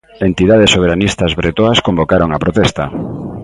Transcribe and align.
Entidades 0.29 0.73
soberanistas 0.75 1.31
bretoas 1.39 1.79
convocaron 1.87 2.29
a 2.31 2.41
protesta. 2.43 2.83